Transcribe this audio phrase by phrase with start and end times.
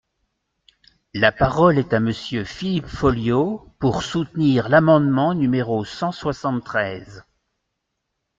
[1.13, 7.23] La parole est à Monsieur Philippe Folliot, pour soutenir l’amendement numéro cent soixante-treize.